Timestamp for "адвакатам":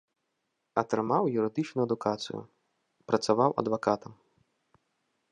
3.63-4.13